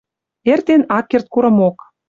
Эртен 0.51 0.81
ак 0.97 1.05
керд 1.11 1.27
курымок. 1.33 1.77